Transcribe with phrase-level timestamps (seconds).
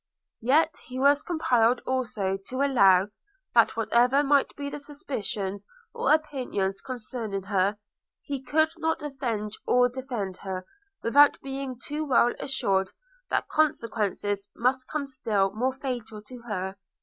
[0.41, 3.09] Yet he was compelled also to allow,
[3.53, 7.77] that whatever might be the suspicions or opinions concerning her,
[8.23, 10.65] he could not avenge or defend her,
[11.03, 12.89] without being too well assured
[13.29, 16.77] that consequences must come still more fatal to her.